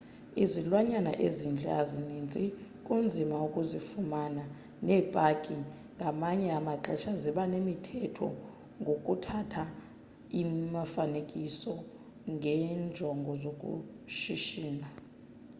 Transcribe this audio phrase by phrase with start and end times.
[0.43, 2.43] izilwanyana ezintle azininzi
[2.85, 4.43] kunzima ukuzifumana,
[4.85, 5.55] neepaki
[5.95, 8.27] ngamanye amaxesha ziba nemithetho
[8.81, 9.63] ngokuthatha
[10.41, 11.73] imifaanekiso
[12.33, 14.87] ngenjongo zokushishina